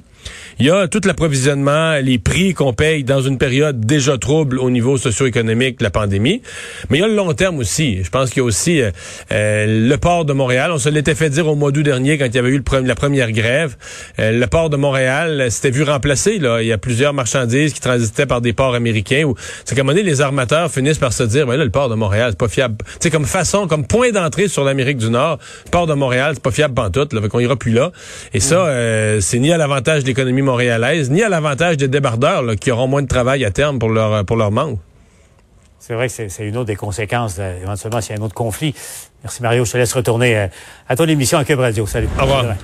Il 0.58 0.66
y 0.66 0.70
a 0.70 0.88
tout 0.88 1.00
l'approvisionnement, 1.04 1.96
les 2.02 2.18
prix 2.18 2.54
qu'on 2.54 2.72
paye 2.72 3.04
dans 3.04 3.20
une 3.20 3.38
période 3.38 3.80
déjà 3.84 4.18
trouble 4.18 4.58
au 4.58 4.70
niveau 4.70 4.96
socio-économique 4.96 5.78
de 5.78 5.84
la 5.84 5.90
pandémie. 5.90 6.42
Mais 6.90 6.98
il 6.98 7.00
y 7.00 7.04
a 7.04 7.08
le 7.08 7.14
long 7.14 7.32
terme 7.34 7.58
aussi. 7.58 8.02
Je 8.02 8.10
pense 8.10 8.30
qu'il 8.30 8.38
y 8.38 8.42
a 8.42 8.44
aussi 8.44 8.80
euh, 8.80 8.90
euh, 9.32 9.88
le 9.88 9.96
port 9.96 10.24
de 10.24 10.32
Montréal. 10.32 10.70
On 10.72 10.78
se 10.78 10.88
l'était 10.88 11.14
fait 11.14 11.30
dire 11.30 11.46
au 11.46 11.54
mois 11.54 11.72
d'août 11.72 11.82
dernier 11.82 12.18
quand 12.18 12.26
il 12.26 12.34
y 12.34 12.38
avait 12.38 12.50
eu 12.50 12.62
la 12.84 12.94
première 12.94 13.32
grève. 13.32 13.76
Euh, 14.18 14.32
le 14.32 14.46
port 14.46 14.70
de 14.70 14.76
Montréal 14.76 15.50
s'était 15.50 15.70
vu 15.70 15.82
remplacé. 15.82 16.38
Là. 16.38 16.62
Il 16.62 16.68
y 16.68 16.72
a 16.72 16.78
plusieurs 16.78 17.12
marchandises 17.12 17.72
qui 17.72 17.80
transitaient 17.80 18.26
par 18.26 18.40
des 18.40 18.52
ports 18.52 18.74
américains. 18.74 19.24
Où, 19.24 19.34
c'est 19.64 19.74
qu'à 19.74 19.82
un 19.82 19.84
moment 19.84 19.96
donné, 19.96 20.08
les 20.08 20.20
armateurs 20.20 20.70
finissent 20.70 20.98
par 20.98 21.12
se 21.12 21.22
dire, 21.22 21.46
ben 21.46 21.56
là, 21.56 21.64
le 21.64 21.70
port 21.70 21.88
de 21.88 21.94
Montréal, 21.94 22.30
c'est 22.30 22.38
pas 22.38 22.48
fiable. 22.48 22.76
C'est 23.00 23.10
comme 23.10 23.26
façon, 23.26 23.66
comme 23.66 23.86
point 23.86 24.10
d'entrée 24.10 24.48
sur 24.48 24.64
l'Amérique 24.64 24.98
du 24.98 25.10
Nord, 25.10 25.38
le 25.66 25.70
port 25.70 25.86
de 25.86 25.94
Montréal, 25.94 26.32
c'est 26.34 26.42
pas 26.42 26.50
fiable 26.50 26.74
pantoute. 26.74 27.12
Là, 27.12 27.20
qu'on 27.28 27.40
ira 27.40 27.56
plus 27.56 27.72
là. 27.72 27.92
Et 28.32 28.40
ça, 28.40 28.70
c'est 29.20 29.38
ni 29.38 29.52
à 29.52 29.56
l'avantage 29.56 30.04
de 30.04 30.12
l'économie 30.16 30.42
montréalaise, 30.42 31.10
ni 31.10 31.22
à 31.22 31.28
l'avantage 31.28 31.76
des 31.76 31.88
débardeurs 31.88 32.56
qui 32.56 32.70
auront 32.70 32.88
moins 32.88 33.02
de 33.02 33.06
travail 33.06 33.44
à 33.44 33.50
terme 33.50 33.78
pour 33.78 33.90
leur, 33.90 34.24
pour 34.24 34.36
leur 34.36 34.50
membres. 34.50 34.78
C'est 35.78 35.94
vrai 35.94 36.08
que 36.08 36.28
c'est 36.28 36.48
une 36.48 36.56
autre 36.56 36.66
des 36.66 36.76
conséquences, 36.76 37.38
éventuellement, 37.38 38.00
s'il 38.00 38.16
y 38.16 38.18
a 38.18 38.22
un 38.22 38.24
autre 38.24 38.34
conflit. 38.34 38.74
Merci 39.22 39.42
Mario, 39.42 39.64
je 39.64 39.72
te 39.72 39.76
laisse 39.76 39.92
retourner 39.92 40.36
euh, 40.36 40.46
à 40.88 40.96
ton 40.96 41.06
émission 41.06 41.38
à 41.38 41.44
Cube 41.44 41.60
Radio. 41.60 41.86
Salut. 41.86 42.08
Au 42.18 42.22
revoir. 42.22 42.56